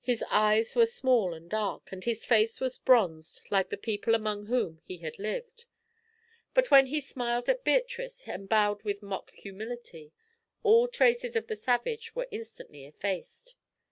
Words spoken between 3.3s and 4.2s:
like the people